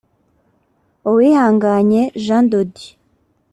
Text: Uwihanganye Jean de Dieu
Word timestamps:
Uwihanganye 1.09 2.01
Jean 2.23 2.45
de 2.51 2.61
Dieu 2.73 2.93